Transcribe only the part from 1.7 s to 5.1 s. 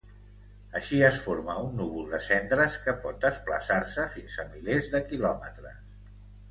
núvol de cendres que pot desplaçar-se fins a milers de